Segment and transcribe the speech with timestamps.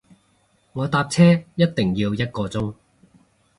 [0.73, 2.73] 我搭車一定要一個鐘